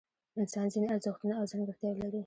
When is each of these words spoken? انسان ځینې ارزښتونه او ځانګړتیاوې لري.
انسان 0.39 0.65
ځینې 0.73 0.87
ارزښتونه 0.93 1.33
او 1.39 1.45
ځانګړتیاوې 1.51 2.01
لري. 2.05 2.19